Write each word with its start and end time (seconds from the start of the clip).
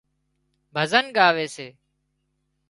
ڀزن 0.73 1.05
ڳاوي 1.17 1.45
سي 1.55 1.67